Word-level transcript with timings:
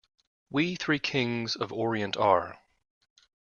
We 0.49 0.77
three 0.77 0.97
Kings 0.97 1.55
of 1.55 1.71
Orient 1.71 2.17
are. 2.17 2.57